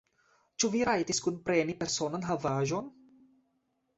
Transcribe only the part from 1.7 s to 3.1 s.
personan havaĵon?